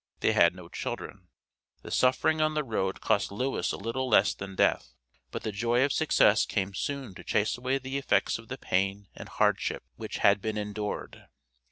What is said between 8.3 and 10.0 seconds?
of the pain and hardship